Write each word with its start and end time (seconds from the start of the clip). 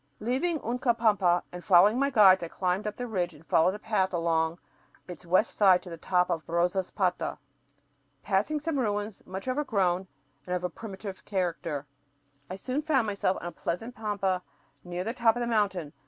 Leaving 0.19 0.59
Uncapampa 0.61 1.43
and 1.51 1.63
following 1.63 1.99
my 1.99 2.09
guides, 2.09 2.41
I 2.41 2.47
climbed 2.47 2.87
up 2.87 2.95
the 2.95 3.05
ridge 3.05 3.35
and 3.35 3.45
followed 3.45 3.75
a 3.75 3.77
path 3.77 4.11
along 4.13 4.57
its 5.07 5.27
west 5.27 5.55
side 5.55 5.83
to 5.83 5.91
the 5.91 5.95
top 5.97 6.31
of 6.31 6.41
Rosaspata. 6.47 7.37
Passing 8.23 8.59
some 8.59 8.79
ruins 8.79 9.21
much 9.27 9.47
overgrown 9.47 10.07
and 10.47 10.55
of 10.55 10.63
a 10.63 10.71
primitive 10.71 11.23
character, 11.23 11.85
I 12.49 12.55
soon 12.55 12.81
found 12.81 13.05
myself 13.05 13.37
on 13.41 13.45
a 13.45 13.51
pleasant 13.51 13.93
pampa 13.93 14.41
near 14.83 15.03
the 15.03 15.13
top 15.13 15.35
of 15.35 15.39
the 15.39 15.45
mountain. 15.45 15.93